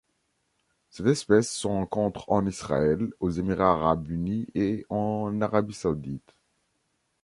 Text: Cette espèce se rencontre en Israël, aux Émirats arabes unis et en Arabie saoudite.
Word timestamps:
Cette 0.89 1.05
espèce 1.05 1.51
se 1.51 1.67
rencontre 1.67 2.23
en 2.31 2.43
Israël, 2.47 3.11
aux 3.19 3.29
Émirats 3.29 3.73
arabes 3.73 4.07
unis 4.09 4.47
et 4.55 4.83
en 4.89 5.39
Arabie 5.41 5.75
saoudite. 5.75 6.33